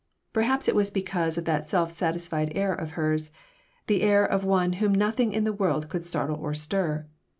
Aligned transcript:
Perhaps 0.33 0.67
it 0.67 0.73
was 0.73 0.89
because 0.89 1.37
of 1.37 1.45
that 1.45 1.67
self 1.67 1.91
satisfied 1.91 2.51
air 2.57 2.73
of 2.73 2.93
hers, 2.97 3.29
the 3.85 4.01
air 4.01 4.25
of 4.25 4.43
one 4.43 4.73
whom 4.81 4.95
nothing 4.95 5.31
in 5.31 5.43
the 5.43 5.53
world 5.53 5.89
could 5.89 6.03
startle 6.03 6.37
or 6.37 6.55
stir. 6.55 7.05